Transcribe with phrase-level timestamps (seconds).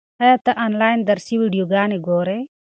[0.23, 2.39] ایا ته آنلاین درسي ویډیوګانې ګورې؟